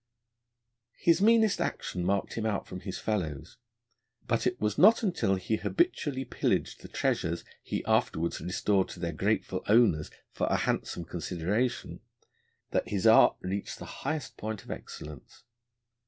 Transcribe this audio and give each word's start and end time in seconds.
His 0.97 1.21
meanest 1.21 1.61
action 1.61 2.03
marked 2.03 2.33
him 2.33 2.43
out 2.43 2.65
from 2.65 2.79
his 2.79 2.97
fellows, 2.97 3.57
but 4.25 4.47
it 4.47 4.59
was 4.59 4.75
not 4.79 5.03
until 5.03 5.35
he 5.35 5.57
habitually 5.57 6.25
pillaged 6.25 6.81
the 6.81 6.87
treasures 6.87 7.43
he 7.61 7.85
afterwards 7.85 8.41
restored 8.41 8.89
to 8.89 8.99
their 8.99 9.13
grateful 9.13 9.63
owners 9.67 10.09
for 10.31 10.47
a 10.47 10.57
handsome 10.57 11.05
consideration, 11.05 11.99
that 12.71 12.89
his 12.89 13.05
art 13.05 13.35
reached 13.41 13.77
the 13.77 13.85
highest 14.01 14.37
point 14.37 14.63
of 14.63 14.71
excellence. 14.71 15.43